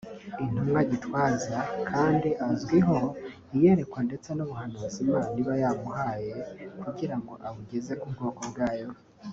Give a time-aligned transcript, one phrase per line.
[0.43, 1.57] Intumwa Gitwaza
[1.89, 2.97] kandi azwiho
[3.55, 6.33] iyerekwa ndetse n’ubuhanuzi Imana iba yamuhaye
[6.81, 8.87] kugira ngo abugeze ku bwoko bwayo